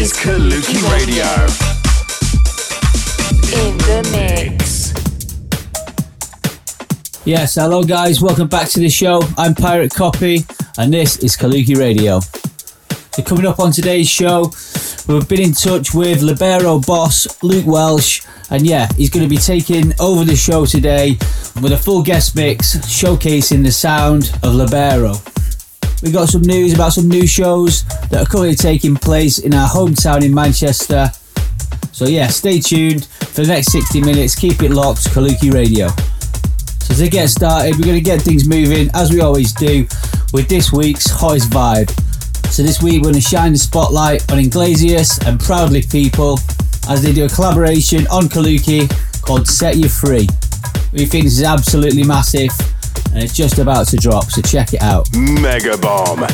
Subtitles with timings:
[0.00, 1.26] is Kaluki Radio.
[3.52, 4.94] in the mix.
[7.26, 9.20] Yes, hello guys, welcome back to the show.
[9.36, 10.46] I'm Pirate Copy,
[10.78, 12.20] and this is Kaluki Radio.
[13.10, 14.50] So, coming up on today's show,
[15.06, 19.36] we've been in touch with Libero boss Luke Welsh, and yeah, he's going to be
[19.36, 21.18] taking over the show today
[21.60, 25.12] with a full guest mix showcasing the sound of Libero.
[26.02, 29.68] We got some news about some new shows that are currently taking place in our
[29.68, 31.10] hometown in Manchester.
[31.92, 34.34] So yeah, stay tuned for the next 60 minutes.
[34.34, 35.88] Keep it locked, Kaluki Radio.
[36.80, 39.86] So to get started, we're going to get things moving as we always do
[40.32, 41.90] with this week's hottest vibe.
[42.50, 46.38] So this week we're going to shine the spotlight on Iglesias and Proudly People
[46.88, 48.88] as they do a collaboration on Kaluki
[49.20, 50.26] called Set You Free.
[50.94, 52.50] We think this is absolutely massive
[53.12, 55.08] and it's just about to drop, so check it out.
[55.14, 56.26] Mega Bomb.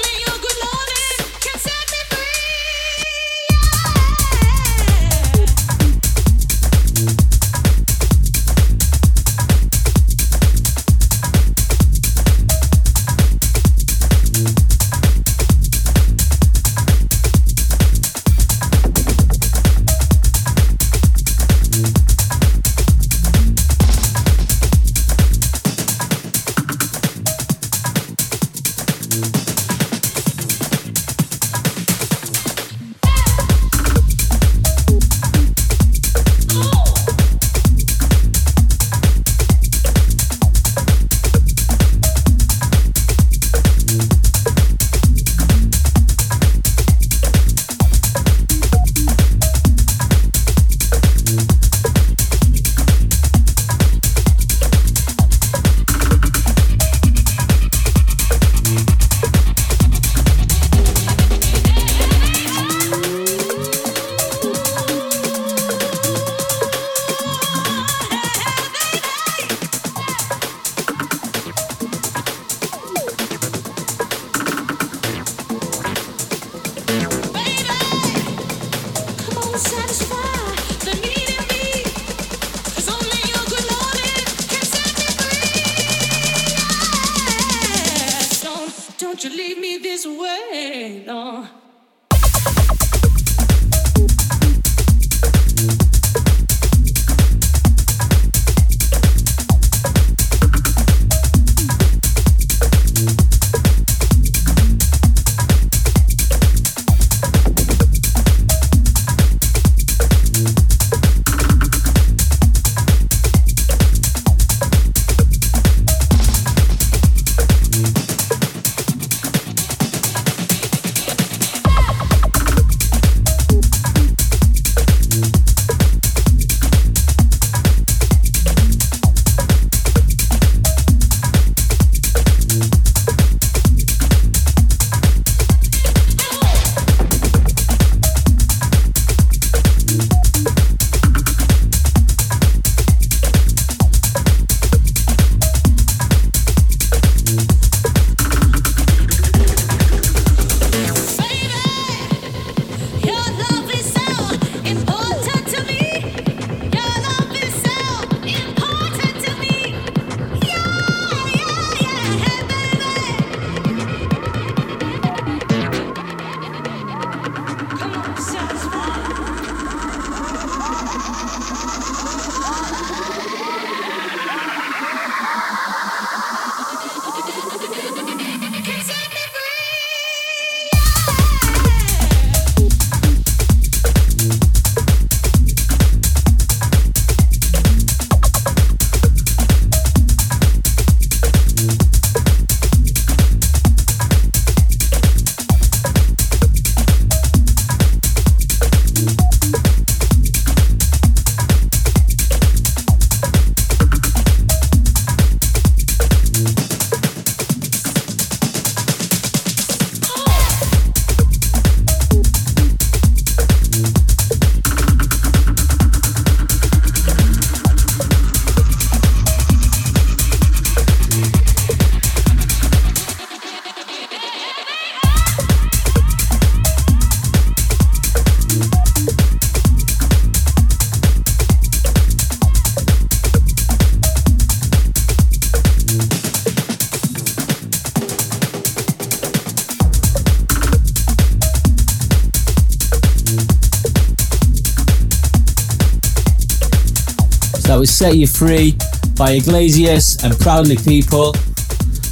[247.84, 248.78] was Set You Free
[249.18, 251.32] by Iglesias and Proudly People.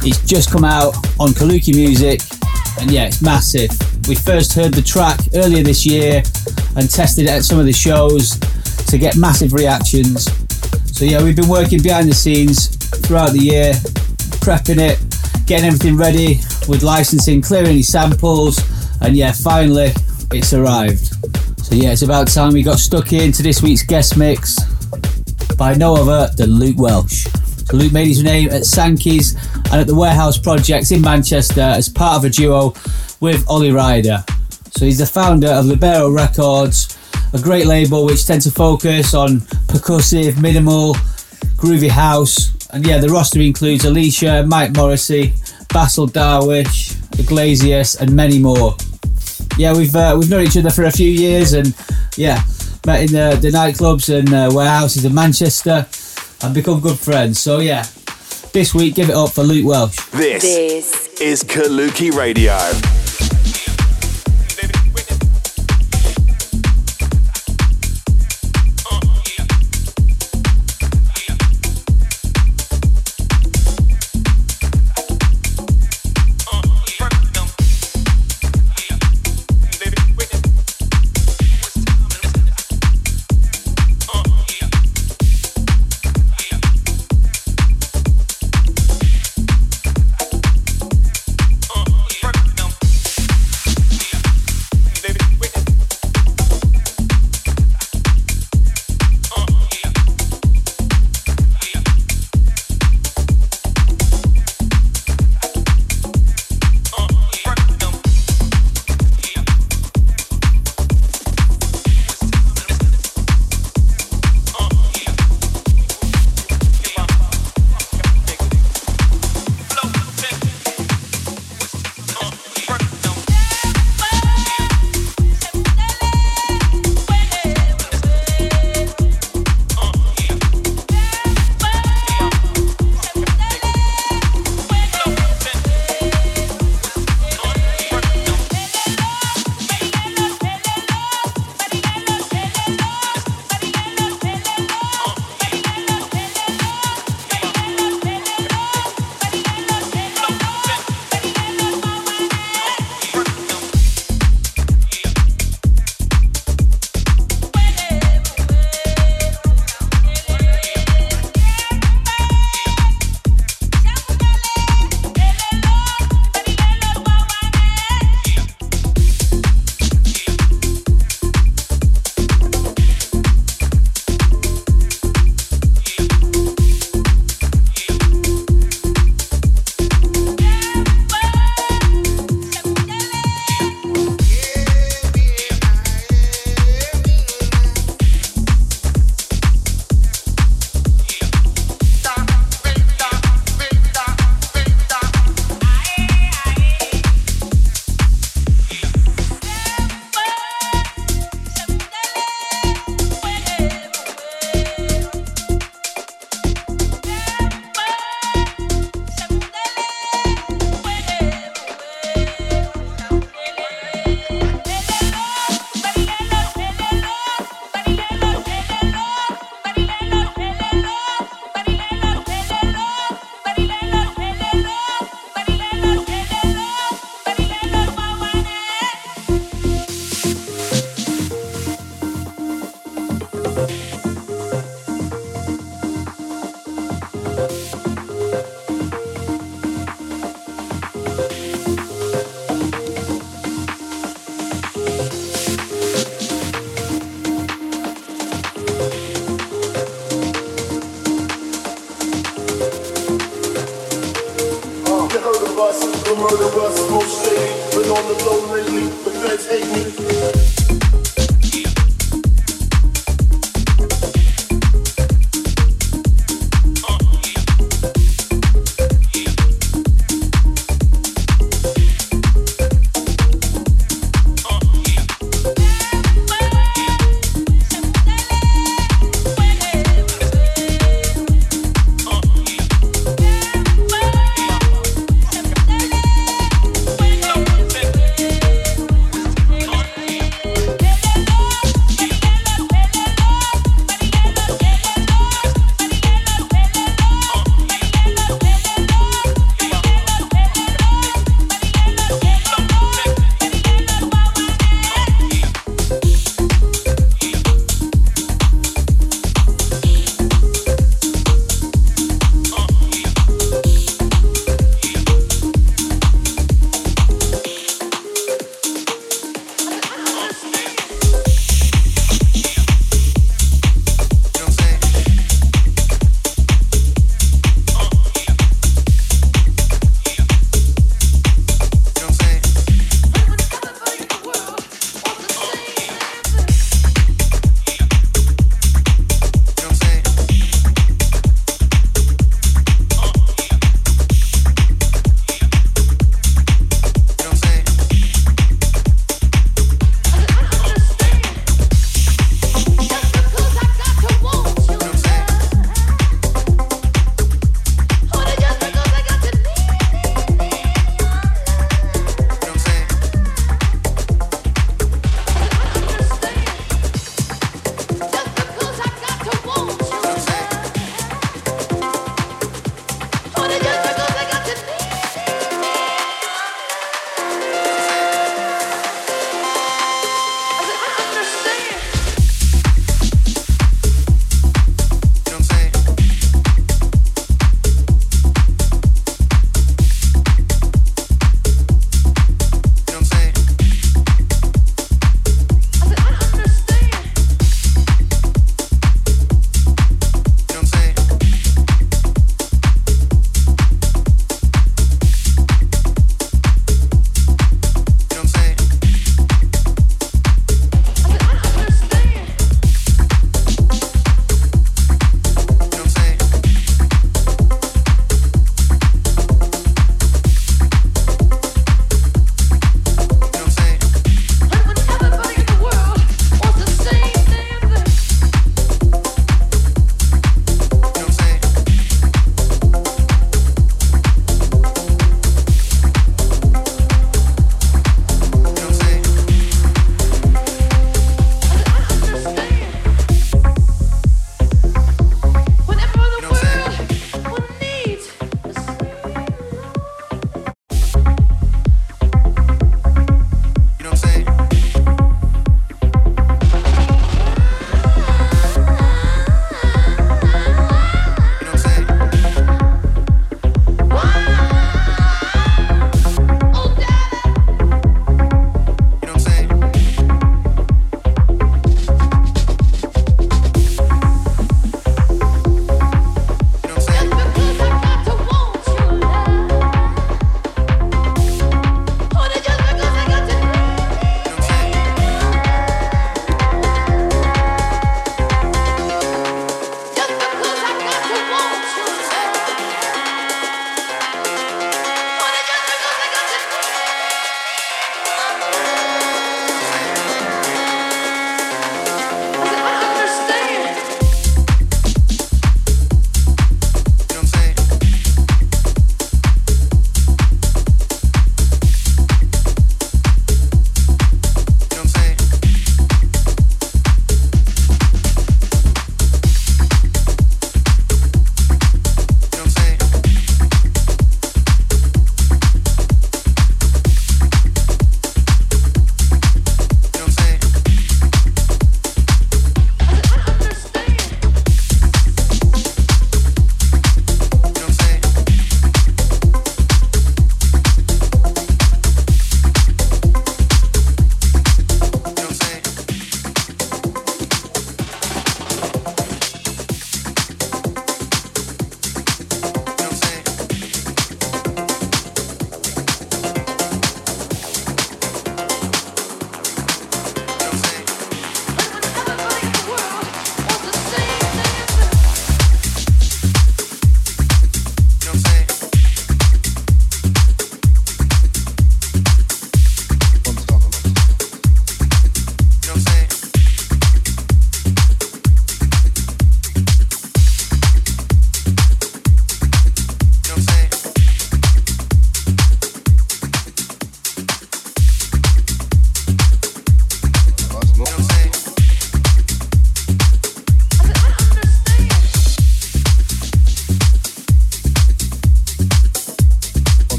[0.00, 2.22] It's just come out on Kaluki Music,
[2.80, 3.68] and yeah, it's massive.
[4.08, 6.22] We first heard the track earlier this year
[6.74, 8.38] and tested it at some of the shows
[8.86, 10.32] to get massive reactions.
[10.96, 12.74] So yeah, we've been working behind the scenes
[13.06, 13.74] throughout the year,
[14.40, 14.98] prepping it,
[15.46, 18.58] getting everything ready with licensing, clearing any samples,
[19.02, 19.92] and yeah, finally
[20.32, 21.12] it's arrived.
[21.62, 24.56] So yeah, it's about time we got stuck into this week's guest mix
[25.58, 27.26] by no other than Luke Welsh.
[27.72, 29.34] Luke made his name at Sankey's
[29.70, 32.72] and at the Warehouse Projects in Manchester as part of a duo
[33.20, 34.24] with Ollie Ryder.
[34.70, 36.96] So he's the founder of Libero Records,
[37.34, 40.94] a great label which tends to focus on percussive, minimal,
[41.56, 42.54] groovy house.
[42.70, 45.34] And yeah, the roster includes Alicia, Mike Morrissey,
[45.72, 48.76] Basil Darwish, Iglesias, and many more.
[49.58, 51.74] Yeah, we've uh, we've known each other for a few years, and
[52.16, 52.42] yeah,
[52.88, 55.86] met in the, the nightclubs and uh, warehouses in Manchester,
[56.42, 57.38] and become good friends.
[57.38, 57.84] So yeah,
[58.54, 59.96] this week give it up for Luke Welsh.
[60.10, 62.56] This, This is Kaluki Radio.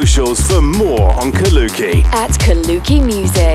[0.00, 2.04] Socials for more on Kaluki.
[2.06, 3.53] At Kaluki Music.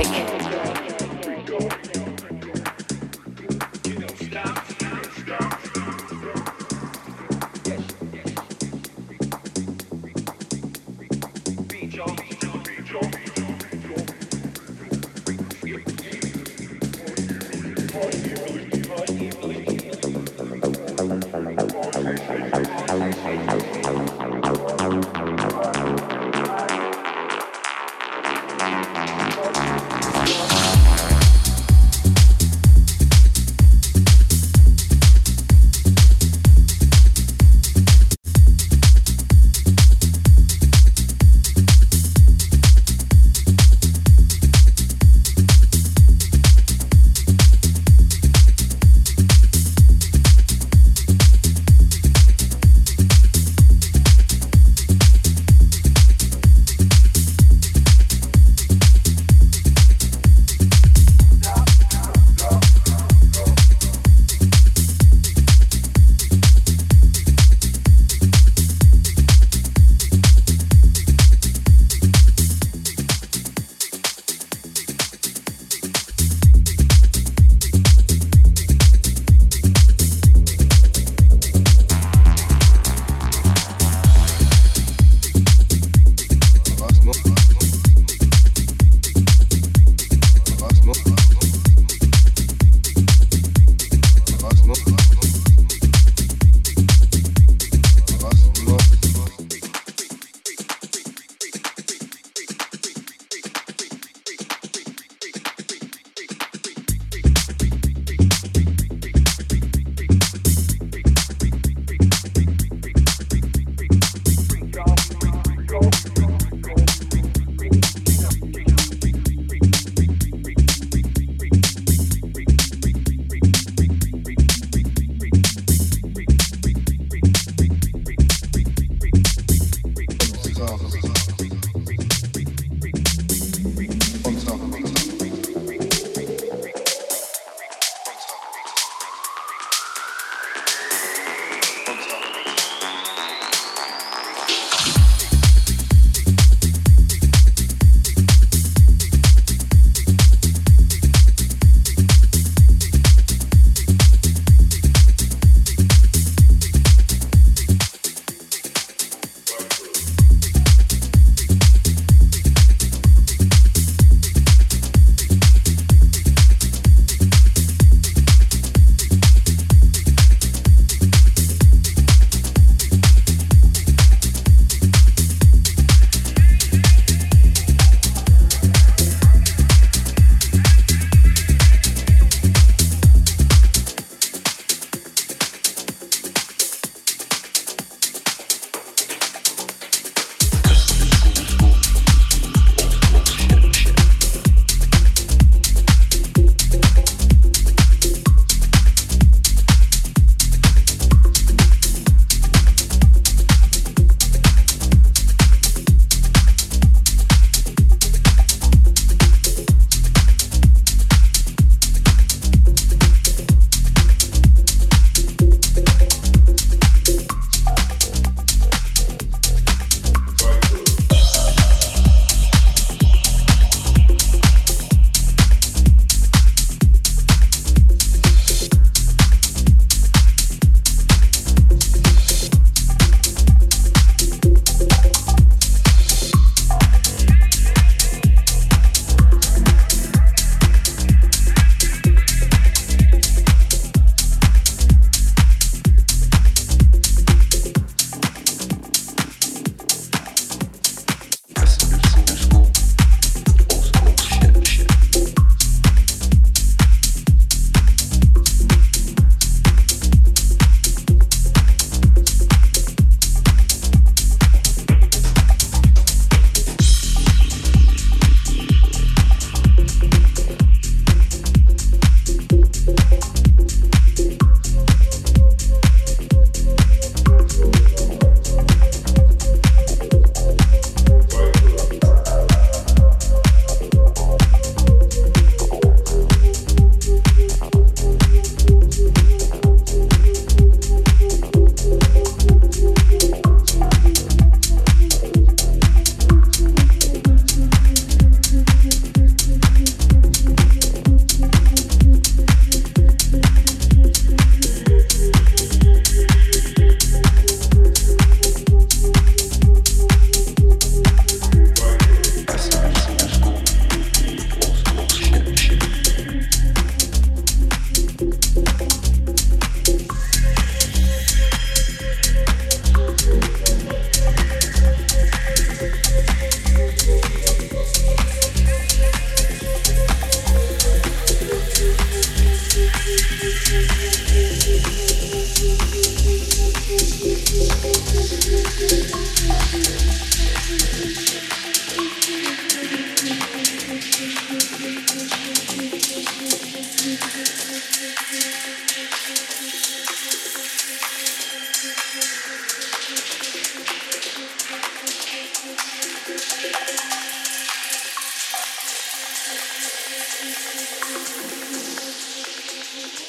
[359.50, 359.62] Thank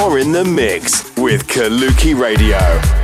[0.00, 2.99] You're in the mix with Kaluki Radio.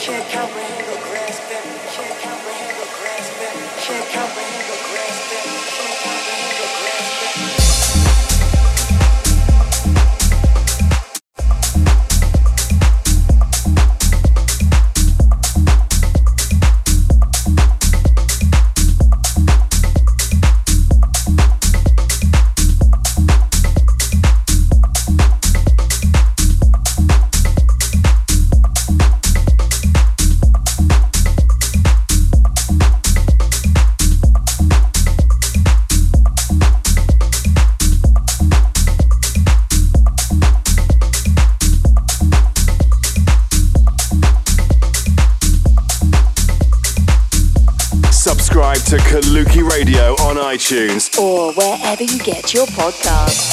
[0.00, 1.62] Can't comprehend or grasp it.
[1.92, 3.84] Can't comprehend or grasp it.
[3.84, 4.29] Can't comprehend.
[50.70, 53.49] iTunes, or wherever you get your podcasts.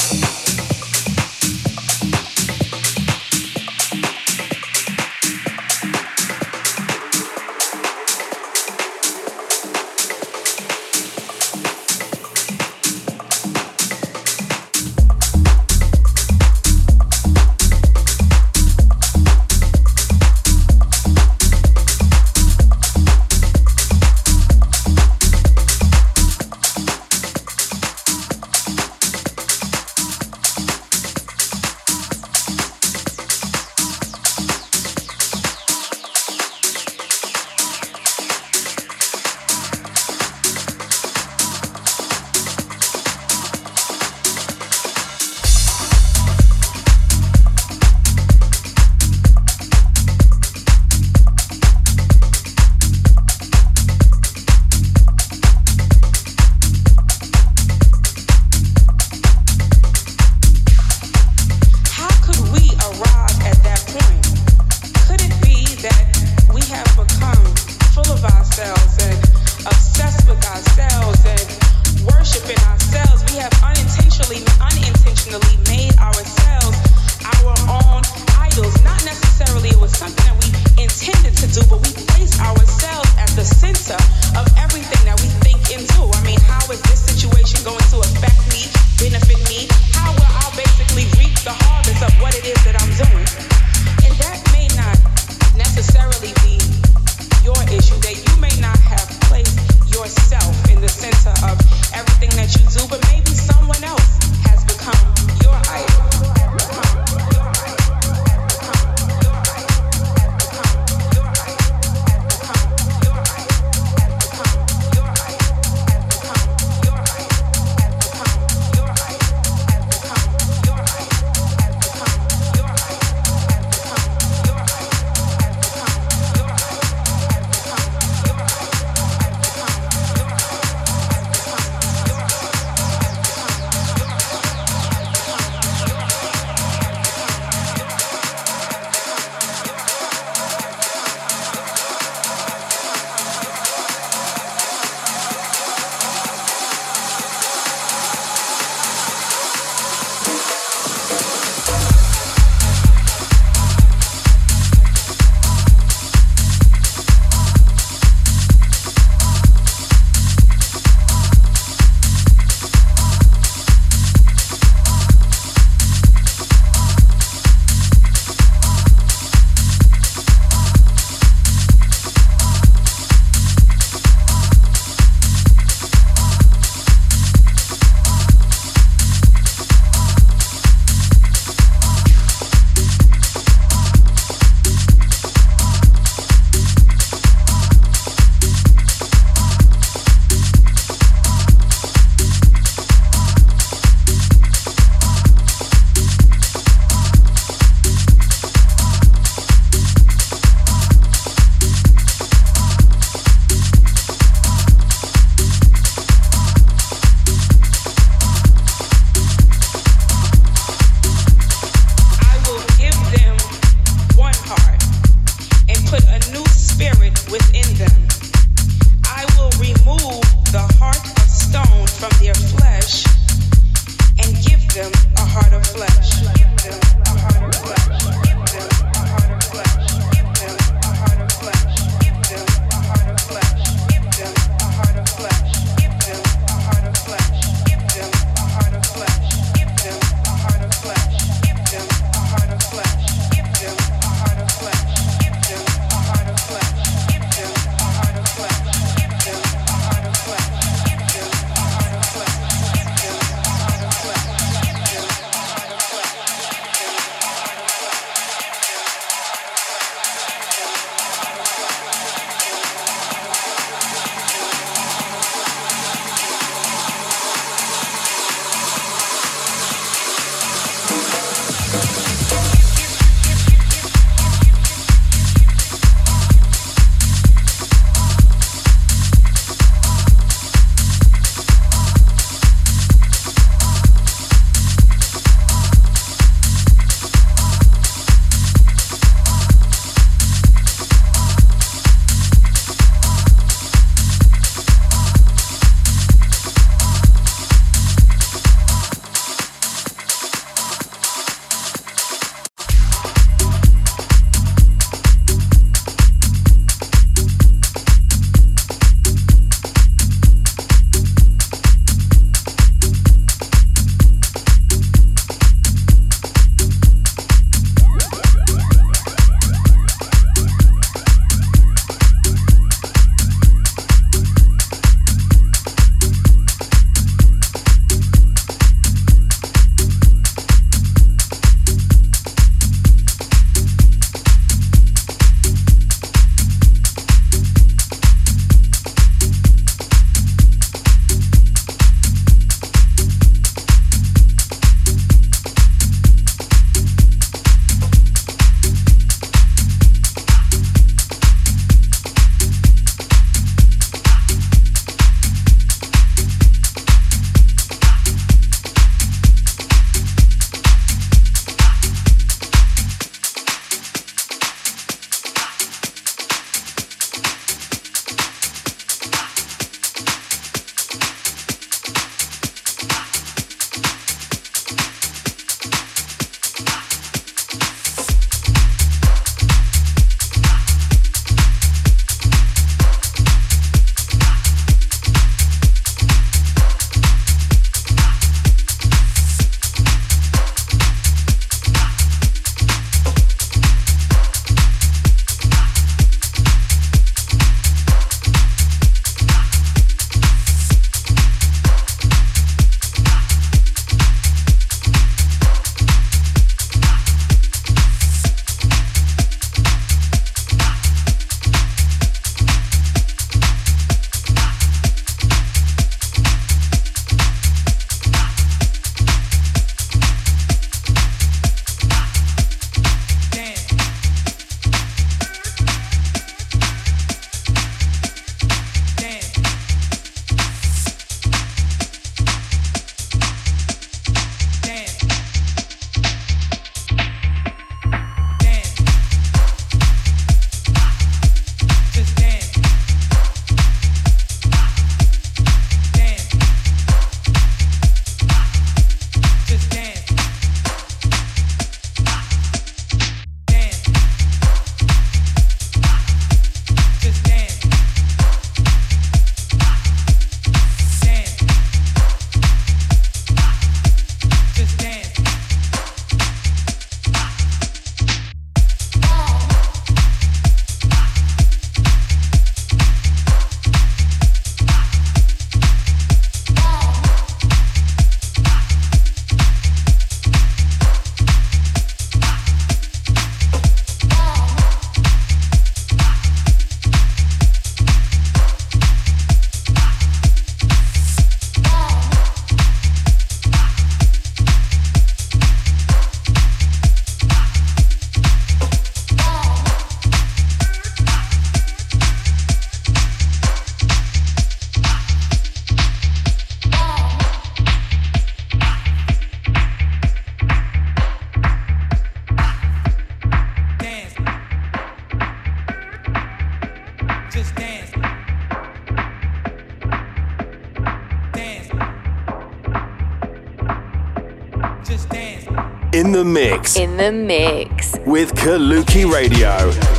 [525.98, 527.96] In the mix In the mix.
[528.06, 529.97] with Kaluki Radio.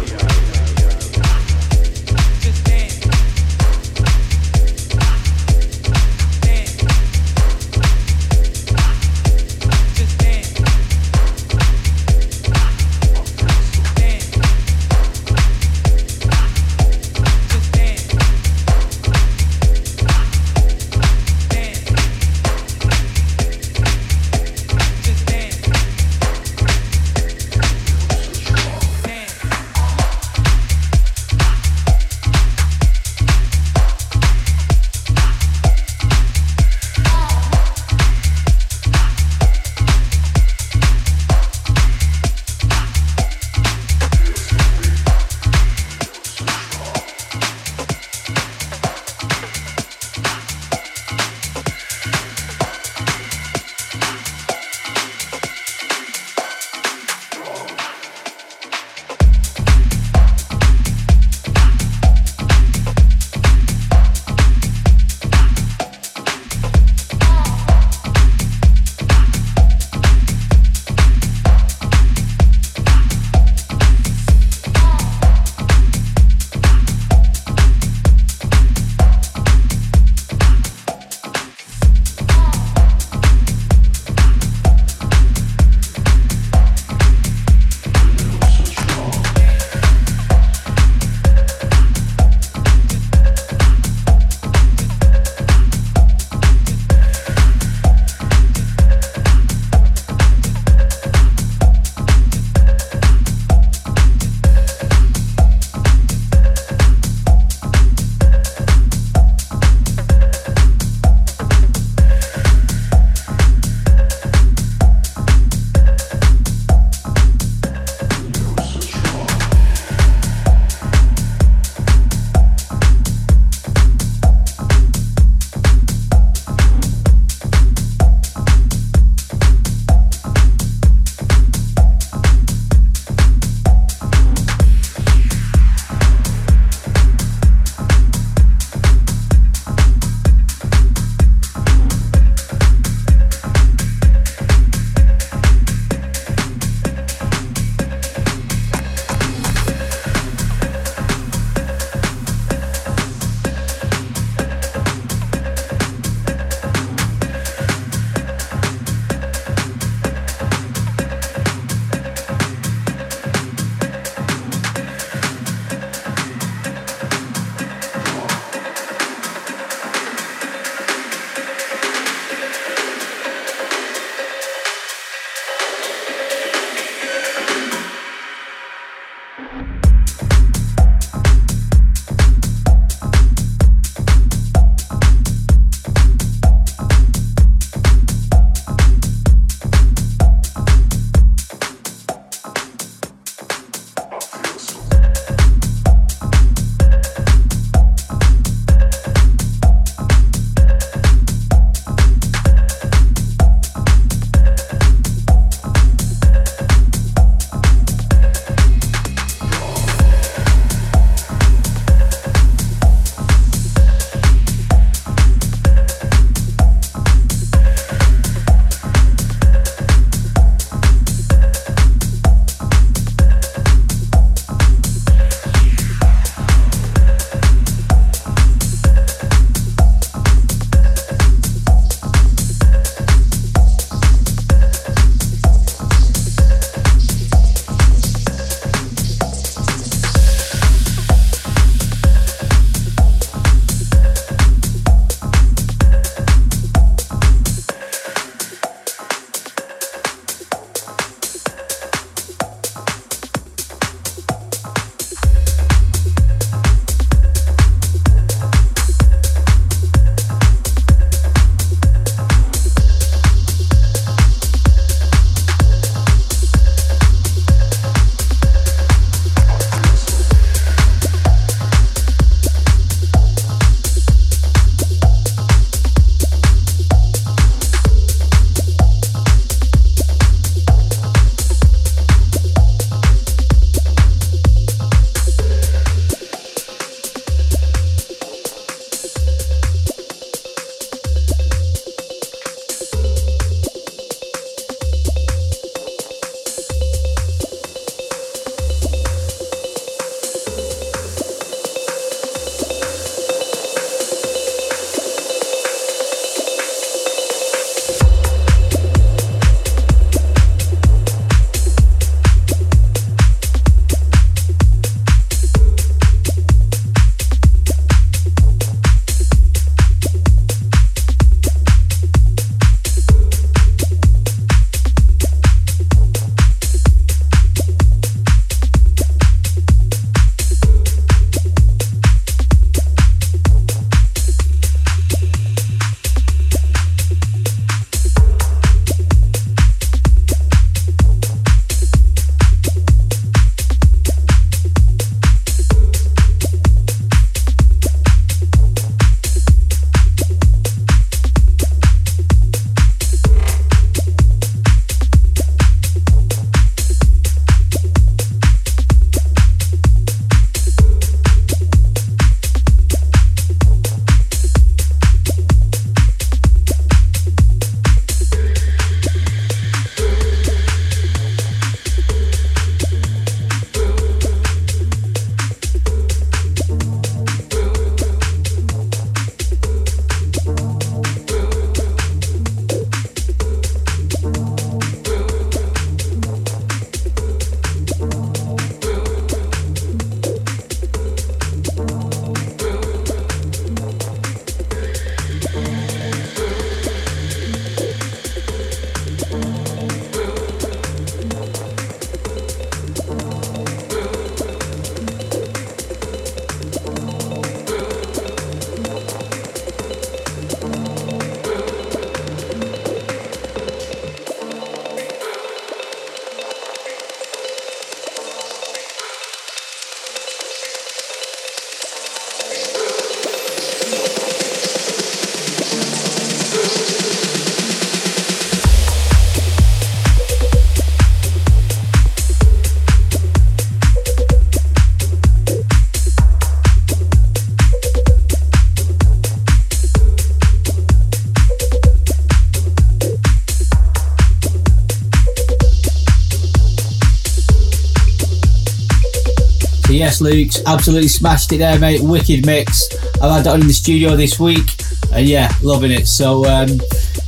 [450.00, 452.02] Yes, Luke's absolutely smashed it there, mate.
[452.02, 452.88] Wicked mix.
[453.16, 454.70] I've had that on in the studio this week,
[455.14, 456.08] and yeah, loving it.
[456.08, 456.70] So um,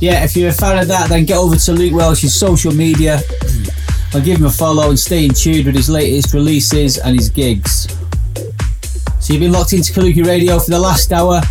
[0.00, 3.20] yeah, if you're a fan of that, then get over to Luke Welsh's social media
[4.14, 7.28] and give him a follow and stay in tune with his latest releases and his
[7.28, 7.86] gigs.
[9.20, 11.42] So you've been locked into Kaluki Radio for the last hour.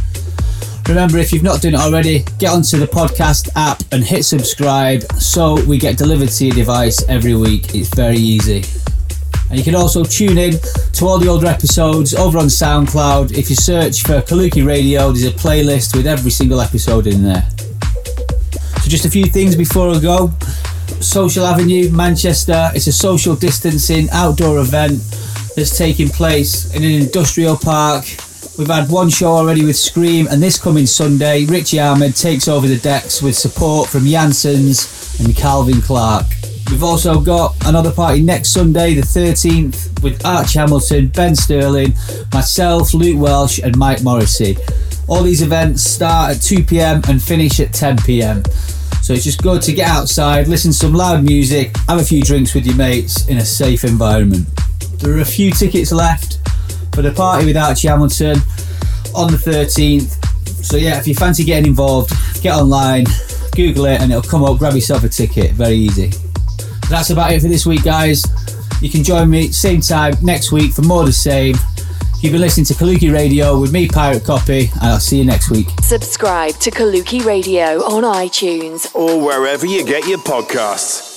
[0.88, 5.04] Remember, if you've not done it already, get onto the podcast app and hit subscribe
[5.14, 7.76] so we get delivered to your device every week.
[7.76, 8.64] It's very easy.
[9.52, 10.54] And you can also tune in
[10.94, 13.38] to all the older episodes over on SoundCloud.
[13.38, 17.46] If you search for Kaluki Radio, there's a playlist with every single episode in there.
[18.82, 20.32] So, just a few things before I go.
[21.02, 22.70] Social Avenue, Manchester.
[22.74, 25.02] It's a social distancing outdoor event
[25.58, 28.06] that's taking place in an industrial park.
[28.58, 32.68] We've had one show already with Skream, and this coming Sunday, Richie Ahmed takes over
[32.68, 36.41] the decks with support from Janssens and Calvin Clark.
[36.70, 41.94] We've also got another party next Sunday, the 13th, with Arch Hamilton, Ben Sterling,
[42.34, 44.58] myself, Luke Welsh, and Mike Morrissey.
[45.08, 48.44] All these events start at 2 pm and finish at 10 pm.
[49.02, 52.22] So it's just good to get outside, listen to some loud music, have a few
[52.22, 54.48] drinks with your mates in a safe environment.
[55.00, 56.40] There are a few tickets left
[56.94, 58.38] for the party with Archie Hamilton
[59.16, 60.24] on the 13th.
[60.64, 63.06] So yeah, if you fancy getting involved, get online,
[63.54, 64.60] Google it, and it'll come up.
[64.60, 65.52] Grab yourself a ticket.
[65.52, 66.12] Very easy.
[66.92, 68.26] That's about it for this week, guys.
[68.82, 71.56] You can join me same time next week for more of the same.
[72.20, 75.50] You've been listening to Kaluki Radio with me, Pirate Copy, and I'll see you next
[75.50, 75.68] week.
[75.82, 81.11] Subscribe to Kaluki Radio on iTunes Or wherever you get your podcasts.